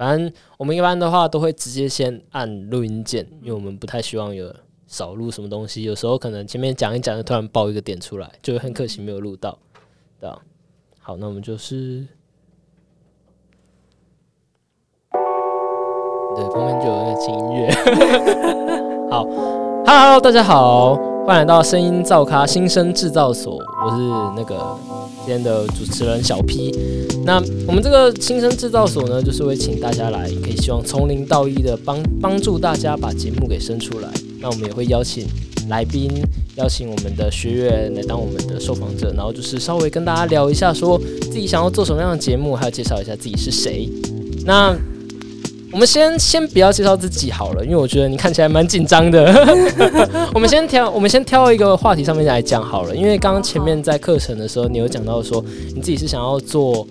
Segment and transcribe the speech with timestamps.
[0.00, 4.50] 反正我们一般的话都会直接先按录音键，因为我们不太希望有
[4.86, 5.82] 少录什么东西。
[5.82, 9.58] 有时候可能前面讲一讲，就突然爆一个点出来，就很可惜没有录到，
[10.18, 10.40] 对吧？
[11.00, 12.06] 好，那我们就是，
[16.34, 17.70] 对，旁边就有那个轻音乐。
[19.12, 19.24] 好
[19.84, 20.96] ，Hello，大家好，
[21.26, 24.02] 欢迎来到声音造咖新生制造所，我是
[24.36, 24.76] 那个
[25.18, 26.72] 今天的主持人小 P。
[27.24, 34.08] 那我们这个新生制造所呢，就是会请大家来，可以希望从零到一的帮帮助大家把节目给生出来。
[34.40, 35.26] 那我们也会邀请
[35.68, 36.10] 来宾，
[36.56, 43.88] 邀请我们的学员来当我们的受访者，然后就是稍微跟大家聊一下，说自己想要做什么样的节目，还有介绍一下自己是谁。
[44.44, 44.74] 那
[45.72, 49.32] 我们先先不要介绍自己好了，因为我觉得你看起来蛮紧张的。
[50.34, 55.44] 我们先挑，我们先挑一个话题上面来讲好了，因为刚刚前面在课程的时候，你有讲到说
[55.74, 56.86] 你自己是想要做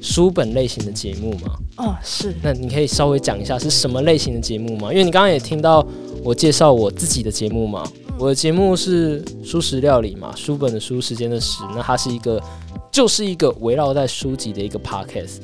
[0.00, 1.52] 书本类型的节目吗？
[1.76, 4.90] 哦，是，那你可以稍微讲一下是什么类型的节目吗？
[4.90, 5.86] 因为你刚刚也听到
[6.22, 7.84] 我介绍我自己的节目嘛，
[8.18, 12.42] 我的节目是书食料理嘛，书本的书，时间的时，那它是一个
[12.90, 15.36] 就是一个围绕在书籍的一个 podcast。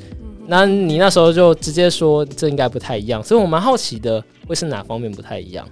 [0.47, 5.67] 那你那时候就直接说这应该不太一样，所以我蛮好奇的，会是哪方面不太一样？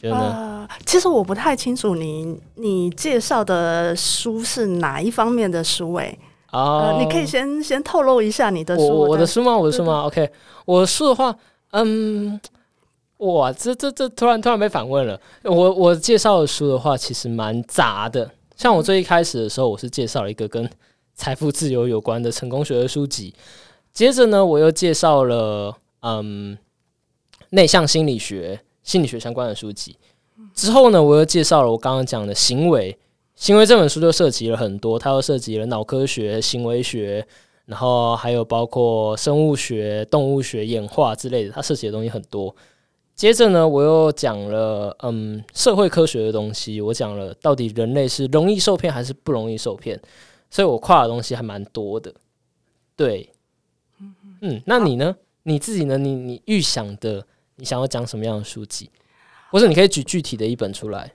[0.00, 0.66] 觉得呢？
[0.68, 6.18] 呃，其实我不太清楚你你介绍的书是哪一方面的书诶、
[6.52, 8.86] 哦呃，你可以先先透露一下你的书。
[8.86, 9.56] 我我的书吗？
[9.56, 10.30] 我的书吗？OK，
[10.64, 11.34] 我的书的话，
[11.70, 12.38] 嗯，
[13.18, 15.18] 哇，这这这突然突然被反问了。
[15.42, 18.30] 我我介绍的书的话，其实蛮杂的。
[18.54, 20.68] 像我最一开始的时候，我是介绍了一个跟
[21.16, 23.34] 财富自由有关的成功学的书籍，
[23.92, 26.56] 接着呢，我又介绍了嗯
[27.50, 29.96] 内向心理学、心理学相关的书籍。
[30.54, 32.96] 之后呢，我又介绍了我刚刚讲的行为。
[33.34, 37.26] 行为这本书就涉及了很多，它又涉及了脑科学、行为学，
[37.66, 42.54] 然后还有包括生物学、动物学、演化之类的，它涉及的东西很多。
[43.14, 50.00] 接着呢，我又讲了嗯社会科学的东西，我讲了到底人类是容易受骗还是不容易受骗，
[50.50, 52.14] 所以我跨的东西还蛮多的。
[52.94, 53.32] 对，
[54.40, 55.16] 嗯，那你呢？
[55.42, 55.96] 你自己呢？
[55.96, 57.26] 你你预想的，
[57.56, 58.90] 你想要讲什么样的书籍，
[59.50, 61.12] 或者你可以举具体的一本出来。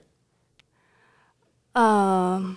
[1.73, 2.55] 呃，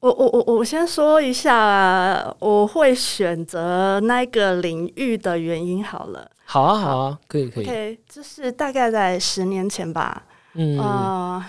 [0.00, 6.30] 我我我我先说一下我会选择那个领域的原因好了。
[6.44, 7.64] 好啊，好啊，可以可以。
[7.64, 11.44] OK，就是大概在十年前吧，嗯，呃，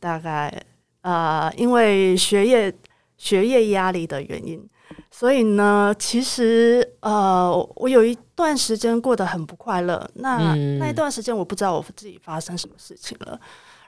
[0.00, 0.62] 大概
[1.02, 2.72] 呃，因为学业
[3.16, 4.62] 学业压力的原因，
[5.10, 10.08] 所以呢，其实呃，我有一段时间过得很不快乐。
[10.14, 13.40] 那、嗯那一段时间，我不知道我自己发生什么事情了。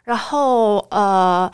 [0.05, 1.51] 然后呃，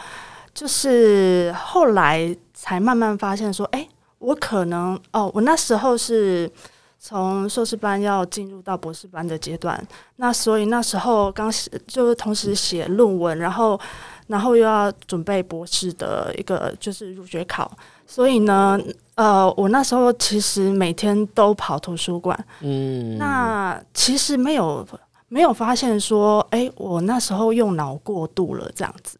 [0.55, 3.89] 就是后来才慢慢发现说，哎、
[4.19, 6.51] 我可能哦，我那时候是。
[6.99, 9.81] 从硕士班要进入到博士班的阶段，
[10.17, 13.79] 那所以那时候刚写就是同时写论文，然后
[14.27, 17.71] 然后又要准备博士的一个就是入学考，
[18.07, 18.79] 所以呢，
[19.15, 24.87] 呃，我那时候其实每天都跑图书馆，嗯，那其实没有
[25.29, 29.19] 没有发现说，哎、我那时候用脑过度了这样子。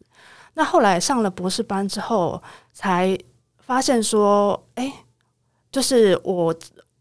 [0.53, 2.41] 那后来上了博士班之后，
[2.73, 3.17] 才
[3.59, 4.91] 发现说，哎、
[5.71, 6.55] 就是我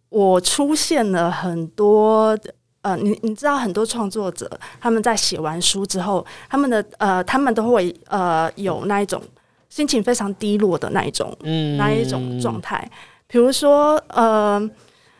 [0.09, 2.39] 我出现了很多。
[2.86, 4.48] 呃，你你知道很多创作者
[4.80, 9.20] 他们在写完书之后，他们的呃，他们都会呃有那一种
[9.69, 12.88] 心情非常低落的那一种、嗯那一种状态，
[13.26, 14.70] 比如说呃，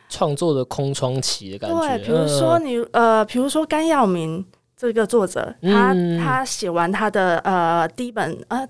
[0.07, 1.77] 创作的空窗期的感觉。
[1.77, 2.65] 对，比如说嗯。
[2.65, 4.45] 你呃，比如说甘耀明
[4.77, 6.17] 这个作者，他、嗯。
[6.23, 8.65] 他写完他的呃第一本呃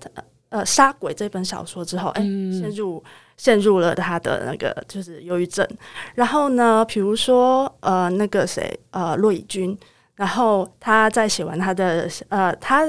[0.50, 3.02] 呃杀鬼这本小说之后，哎、嗯陷入
[3.36, 5.66] 陷入了他的那个就是忧郁症。
[6.14, 9.76] 然后呢，比如说呃那个谁呃骆以军，
[10.16, 12.86] 然后他在写完他的呃他。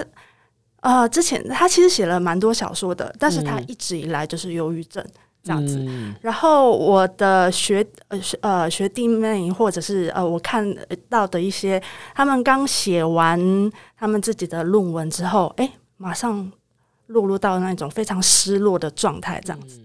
[0.81, 5.05] 呃，之前他其实写了蛮多小说的，但是他嗯一直以来就是忧郁症
[5.43, 5.75] 这样子。
[5.77, 10.65] 嗯然后我的学呃学呃学弟妹，或者是呃我看
[11.09, 11.83] 到的一些，
[12.15, 13.38] 他们刚写完
[13.97, 16.50] 他们自己的论文之后，哎，马上
[17.09, 19.79] 落入到那种非常失落的状态，这样子。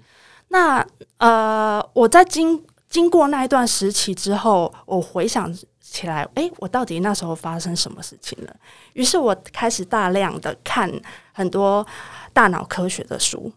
[0.49, 0.87] 那
[1.19, 8.57] 呃，我在经经过那一段时期之后，我回想起来，哎，我到底那时候发生什么事情了？
[8.93, 10.91] 于是我开始大量的看
[11.33, 11.85] 很多
[12.33, 13.53] 大脑科学的书，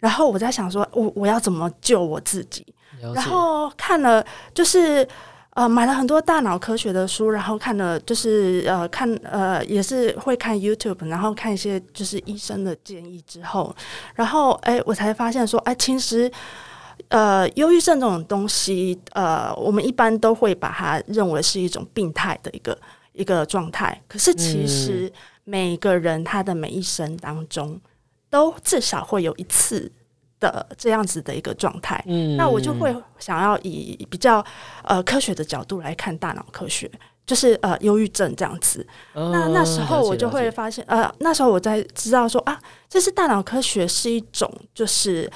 [0.00, 2.66] 然后我在想说，我我要怎么救我自己？
[3.14, 4.24] 然后看了
[4.54, 5.06] 就是
[5.54, 13.74] 呃买了很多大脑科学的书，然后看了就是呃看呃也是会看 YouTube，然后看一些就是医生的建议之后，
[14.14, 16.30] 然后哎我才发现说哎其实
[17.08, 22.78] 呃，忧郁症这种东西，呃，我们一般都会把它认为是一种病态的一个
[23.12, 24.00] 一个状态。
[24.08, 25.12] 可是其实
[25.44, 27.78] 每个人他的每一生当中，
[28.30, 29.90] 都至少会有一次
[30.42, 32.02] 的这样子的一个状态。
[32.08, 34.44] 嗯那我就会想要以比较
[34.82, 36.90] 呃科学的角度来看大脑科学，
[37.24, 38.84] 就是呃忧郁症这样子。
[39.14, 45.30] 那那时候我就会发现，呃，那时候我在知道说啊，这是大脑科学是一种就是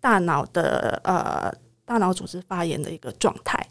[0.00, 1.52] 大脑的呃
[1.84, 3.64] 大脑组织发炎的一个状态。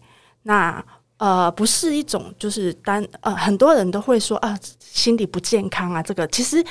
[0.43, 0.83] 那
[1.17, 6.63] 呃不是一种就是单呃很多人都会说啊心理不健康啊，这个其实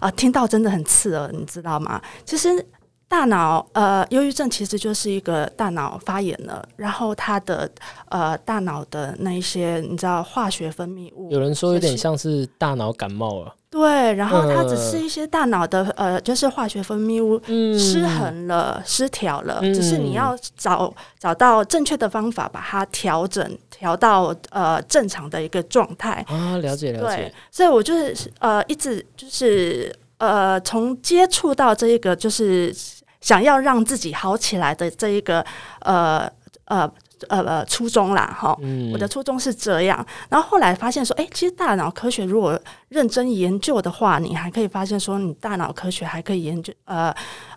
[0.00, 2.02] 呃听到真的很刺耳，你知道吗？
[2.24, 2.66] 其实。
[3.10, 7.68] 大脑呃，忧郁症其实就是一个大脑发炎了，然后它的
[8.08, 17.76] 呃大脑的那一些你知道化学分泌物，有人说有点像是大脑感冒了，对，然后它只呃是一些大脑的呃，就是化学分泌物嗯。
[17.76, 19.74] 失衡了、失调了，嗯。
[19.74, 26.24] 只是你要找找到正确的方法，把它调整调到呃正常的一个状态。
[26.28, 32.72] 啊，了解了对解，，所以我就是呃一直就是呃从接触到这一个就是
[33.20, 35.44] 想要让自己好起来的这一个
[35.80, 36.30] 呃
[36.64, 36.90] 呃
[37.28, 38.56] 呃呃初衷啦，哈。
[38.62, 42.58] 嗯我的初衷是这样，然后后来发现说，哎、其实大脑科学如果
[42.88, 47.14] 认真研究的话，你还可以发现说，你大脑科学还可以研究呃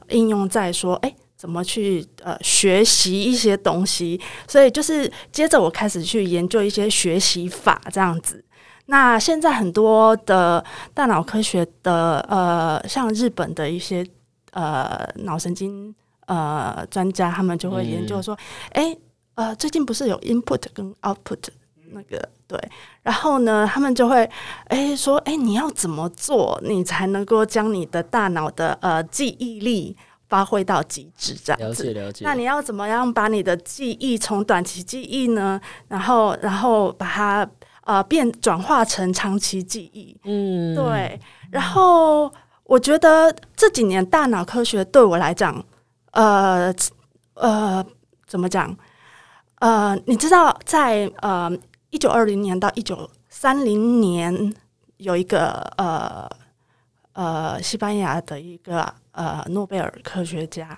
[0.09, 8.43] 应用在说，哎、怎么去呃学习一些东西，所以就是接着我开始去研究一些学习法这样子。
[8.87, 10.63] 那现在很多的
[10.93, 14.05] 大脑科学的呃，像日本的一些
[14.53, 15.93] 呃脑神经
[16.25, 18.37] 呃专家，他们就会研究说，
[18.71, 18.95] 哎、
[19.35, 21.43] 呃，最近不是有 input 跟 output
[21.91, 22.59] 那个对，
[23.03, 24.27] 然后呢，他们就会
[24.65, 29.95] 哎说，哎，你要怎么做，你才能够将你的大脑的呃记忆力
[30.27, 31.83] 发挥到极致这了样子。
[31.83, 32.25] 解了解。
[32.25, 37.47] 那你要怎么样把你的记忆从短期记忆呢，然后然后把它
[37.83, 40.17] 呃变转化成长期记忆？
[40.23, 41.19] 嗯，对，
[41.51, 42.33] 然后
[42.65, 45.63] 我觉得这几年大脑科学对我来讲，
[46.11, 46.73] 呃
[47.35, 47.85] 呃，
[48.25, 48.75] 怎么讲？
[49.59, 51.51] 呃，你知道在呃
[51.89, 54.53] 一九二零年到一九三零年
[54.97, 56.29] 有一个呃
[57.13, 60.77] 呃西班牙的一个呃诺贝尔科学家，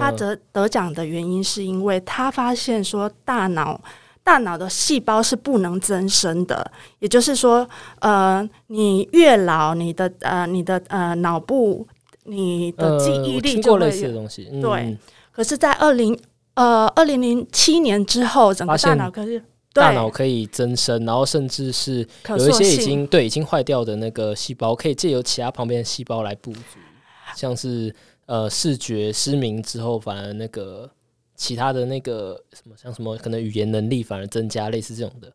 [0.00, 3.80] 他得得奖的原因是因为他发现说大脑
[4.26, 6.68] 大脑的细胞是不能增生的，
[6.98, 7.64] 也就是说，
[8.00, 11.86] 呃，你越老，你的呃你的呃脑部
[12.24, 14.12] 你的记忆力就会听过类似的。
[14.12, 14.60] 东西，嗯。
[14.60, 14.98] 对，
[15.30, 16.18] 可是，在二零
[16.54, 19.40] 呃二零零七年之后，整个大脑可是
[19.72, 26.80] 大脑可以增生，然后甚至是有一些已经对已经坏掉的那个细胞，可以借由其他旁边的细胞来补足，
[27.36, 27.94] 像是
[28.26, 30.90] 呃视觉失明之后，反而那个
[31.36, 35.32] 其他的那个什么像什么可能语言能力反而增加，类似这种的，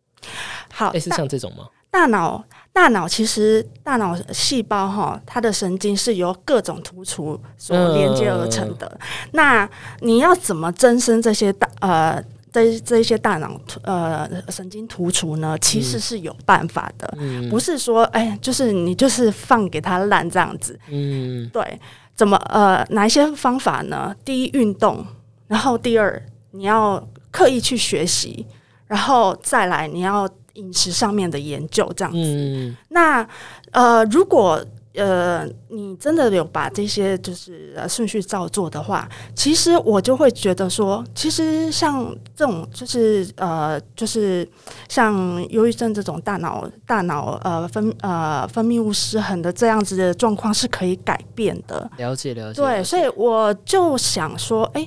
[0.73, 1.67] 好类似像这种吗？
[1.89, 8.99] 大脑，大脑其实大脑细胞哈，它的神经是由各种突触所连接而成的。
[9.33, 9.69] 那
[9.99, 15.57] 你要怎么增生这些大呃这这一些大脑突呃神经突触呢？
[15.59, 20.79] 其实是有办法的，嗯不是说哎，就是你就是放给它烂这样子。
[20.87, 21.77] 嗯对，
[22.15, 24.15] 怎么呃哪一些方法呢？
[24.23, 25.05] 第一，运动，
[25.51, 28.47] 然后第二，你要刻意去学习，
[28.87, 32.17] 然后再来你要饮食上面的研究这样子。
[32.17, 33.27] 嗯那
[33.71, 34.65] 呃，如果
[34.95, 44.47] 呃你真的有把这些就是呃顺序照做的话，其实我就会觉得说，其实像这种就是呃就是
[44.87, 51.89] 像忧郁症这种大脑大脑呃分呃分泌物失衡的这样子的状况是可以改变的。
[51.97, 54.85] 了解了解，对，所以我就想说，哎、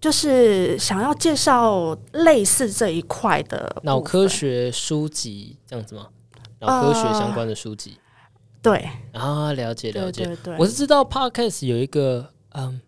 [0.00, 6.08] 就是想要介绍类似这一块的脑，科学书籍这样子吗？
[6.60, 7.98] 脑科学相关的书籍、
[8.60, 10.28] 对啊，了解了解。
[10.58, 12.80] 我是知道 podcast 有一个，嗯，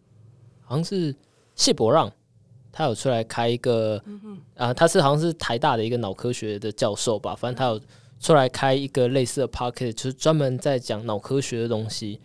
[0.64, 1.14] 好像是
[1.54, 2.10] 谢伯让，
[2.72, 4.02] 他有出来开一个，
[4.56, 7.80] 啊、他是好像是台大的一个脑科学的教授吧，反正他有
[8.18, 12.20] 出来开一个类似的 podcast，就是专门在讲脑科学的东西，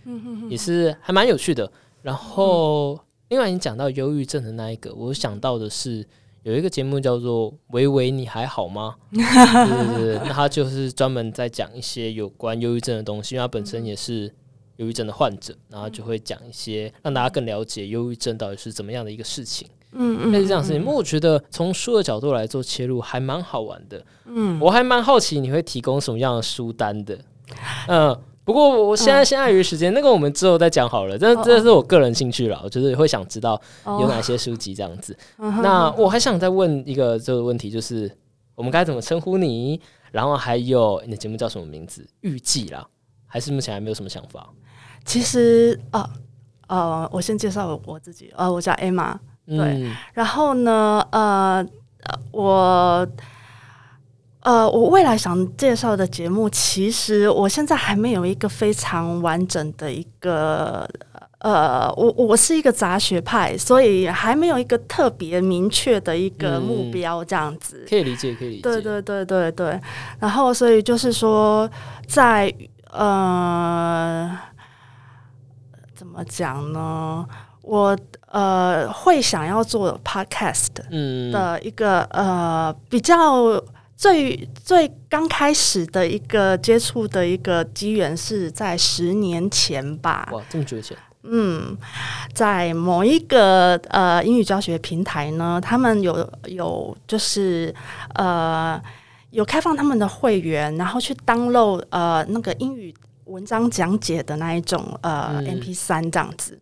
[0.49, 1.71] 也是还蛮有趣的。
[2.01, 6.05] 然后，另外你讲到忧郁症的那一个，我想到的是
[6.43, 14.31] 有一个节目叫做《维维你还好吗》， 对对对，那他就是专门在讲一些有关忧郁症的东西，因为他本身也是
[14.77, 20.83] 忧郁症的患者，然后就会讲一些让大家更了解忧郁症到底是怎么样的一个事情，嗯类似这样的事情。
[20.83, 24.05] 不过我觉得从书的角度来做切入，还蛮好玩的。
[24.25, 27.17] 嗯，我还蛮好奇你会提供什么样的书单的。
[27.87, 28.15] 嗯、
[28.45, 31.17] 不过我现在现在于时间，那个我们之后再讲好了。
[31.17, 35.17] 这这是我个人兴趣了，我就是会想知道有哪些书籍这样子。
[35.37, 38.09] 那我还想再问一个这个问题，就是
[38.53, 39.81] 我们该怎么称呼你？
[40.11, 42.07] 然后还有你的节目叫什么名字？
[42.21, 42.87] 预计啦，
[43.25, 44.47] 还是目前还没有什么想法？
[45.03, 46.07] 其实啊
[46.67, 51.65] 呃，我先介绍我自己，呃，我叫 Emma，对，然后呢，呃，
[52.31, 53.07] 我。
[54.45, 60.87] 呃，我未来想介绍的节目，其实我现在还没有一个非常完整的一个，
[61.39, 69.81] 呃，我我是一个杂学派，所以还没有一个特别明确的一个目标，这样子可以理解，可以理解，对对对对对。
[70.19, 71.67] 然后，所以就是说，
[72.07, 72.53] 在
[72.91, 74.29] 呃，
[75.95, 77.25] 怎么讲呢？
[77.63, 77.97] 我
[78.27, 80.67] 呃会想要做 podcast
[81.31, 83.59] 的一个呃比较。
[83.95, 90.29] 最最刚开始的一个接触的一个机缘是在十年前吧？
[90.31, 90.97] 哇，这么久以前！
[91.23, 91.75] 嗯，
[92.33, 97.73] 在某一个呃英语教学平台呢，他们有有就是
[98.13, 98.79] 呃
[99.31, 102.93] 有开放他们的会员，然后去 download 呃那个英语。
[103.25, 106.59] 文章讲解的那一种呃，M P 三这样子，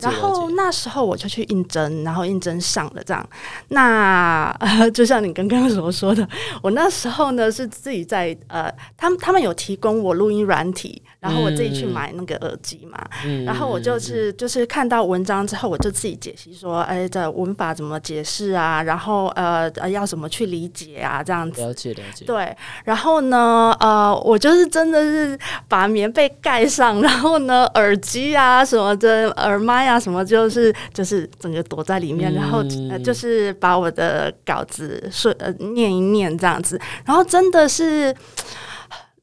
[0.00, 3.28] 然后那时候我就去应征，然后应征上了这样。
[3.68, 4.56] 那
[4.94, 6.26] 就像你刚刚所说的，
[6.62, 11.02] 我那时候呢是自己在呃，他们他们有提供我录音软体。
[11.26, 12.98] 然后我自己去买那个耳机嘛，
[13.44, 18.80] 然后我就是就是看到文章之后，我就自己解析说，哎，这文法怎么解释啊？
[18.82, 21.22] 然后呃呃，要怎么去理解啊？
[21.22, 22.24] 这样子了解了解。
[22.24, 25.36] 对，然后呢，呃，我就是真的是
[25.68, 32.62] 把棉被盖上， 然后呢，耳机啊什么的，耳麦啊什么，就是就是整个躲在里面，然后
[33.02, 38.14] 就是把我的稿子顺呃念一念这样子，然后真的是。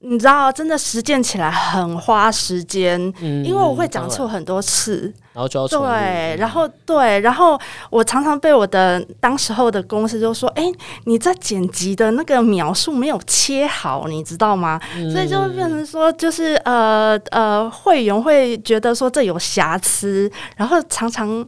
[0.05, 7.57] 你知道，真的实践起来很花时间，因为我会讲错很多次，然后就要对，然后对，然后
[7.89, 10.63] 我常常被我的当时候的公司就说：“哎，
[11.05, 14.77] 你在剪辑的那个描述没有切好，你知道吗？”
[15.11, 21.47] 所以就会变成说，就是呃呃，会员会觉得说这有瑕疵，然后常常。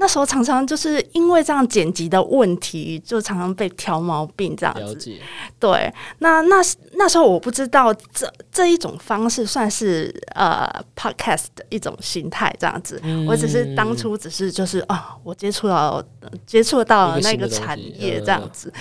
[0.00, 5.14] 那时候常常就是因为这样剪辑的问题，就常常被挑毛病这样子。
[5.58, 6.56] 对，那那
[6.92, 10.66] 那时候我不知道这这一种方式算是呃
[10.96, 12.98] podcast 的一种形态这样子。
[13.28, 16.02] 我只是当初只是就是啊，我接触到
[16.46, 18.72] 接触到了那个产业这样子。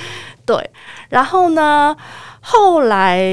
[0.45, 0.57] 对，
[1.09, 1.93] 然后呢，
[2.39, 3.27] 后来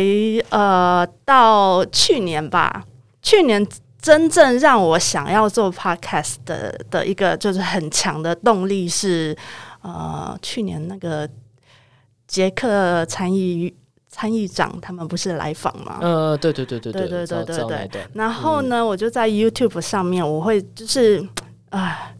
[0.48, 2.84] 呃，到去年吧，
[3.22, 3.64] 去年。
[4.06, 9.36] 真正让我想要做 podcast 的的一个就是很强的动力是，
[9.82, 11.28] 呃，去年那个
[12.28, 13.74] 捷克参议
[14.08, 15.98] 参议长他们不是来访吗？
[16.00, 18.06] 呃，对对对对对对对对对。
[18.14, 21.26] 然后呢，我就在 YouTube 上面，我会就是
[21.70, 22.12] 啊。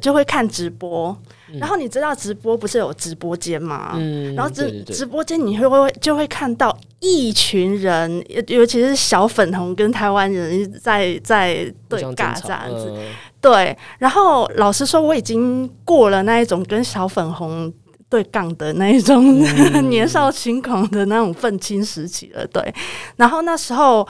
[0.00, 1.16] 就会看直播，
[1.58, 3.92] 然后你知道直播不是有直播间吗？
[3.94, 12.94] 嗯，然后直直播间你会会就会看到一群人，尤其是小粉红跟台湾人在在对尬这样子。
[13.40, 17.72] 对，然后老实说，我已经过了那一种跟小粉红
[18.08, 19.40] 对杠的那一种
[19.88, 22.46] 年少轻狂的那种愤青时期了。
[22.48, 22.74] 对，
[23.16, 24.06] 然后那时候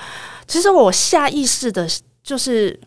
[0.47, 1.89] 其实我下意识的
[2.23, 2.79] 就是。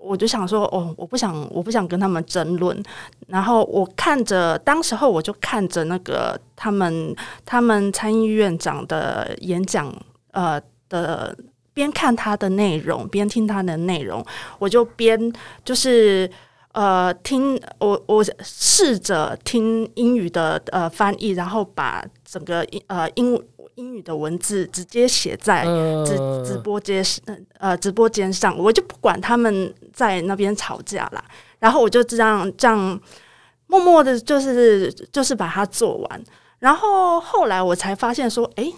[0.00, 2.82] 我就想说，哦，我不想，我不想跟他们争论。
[3.28, 7.14] 然后我看着，当时候我就看着那个他们，
[7.44, 9.94] 他们参议院长的演讲，
[10.32, 11.36] 呃的，
[11.74, 14.24] 边看他的内容，边听他的内容，
[14.58, 15.32] 我就边
[15.64, 16.28] 就是
[16.72, 23.40] 呃听，我我试着听英语的呃翻译，然后把整个英呃英。
[23.80, 25.64] 英语的文字直接写在
[26.04, 27.02] 直直播间
[27.58, 31.24] 呃直播间上，我就不管他们在那边吵架啦，
[31.58, 33.00] 然后我就这样这样
[33.66, 36.24] 默默的，就是就是把它做完。
[36.58, 38.70] 然后后来我才发现说，哎，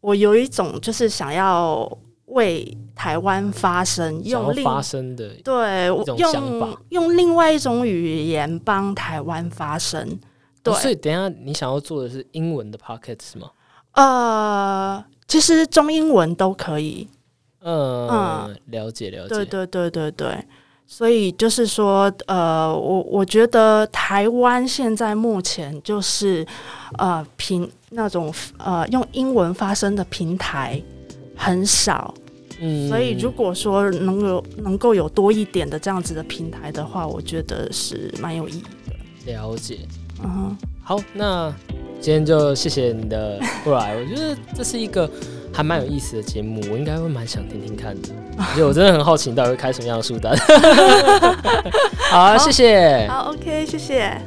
[0.00, 1.90] 我有一种就是想要
[2.26, 5.86] 为台湾发声，用另发声的对
[6.18, 10.20] 用用另外一种语言帮台湾发声。
[10.62, 13.50] 对，所以等下你想要做的是英文的 pocket 是吗？
[13.94, 17.08] 呃，其实中英文都可以。
[17.66, 19.34] 嗯，了解了解。
[19.34, 20.44] 对对对对对，
[20.86, 26.46] 所以就是说，呃，我我觉得台湾现在目前就是
[26.98, 30.82] 呃平那种呃用英文发声的平台
[31.34, 32.12] 很少。
[32.60, 38.62] 嗯，所以如果说能有能够有多一点的这样子的平台的话，我觉得是蛮有意义
[39.26, 39.32] 的。
[39.32, 39.78] 了解。
[40.22, 41.52] 嗯哼，好，那。
[42.00, 45.08] 今天就谢谢你的过来，我觉得这是一个
[45.50, 48.10] 还蛮有意思的节目，我应该会蛮想听听看的。
[48.54, 50.36] 因为我真的很好奇，你到底会开什么样的书单？
[52.12, 53.08] 好啊，谢谢。
[53.08, 54.20] 好，OK，谢谢。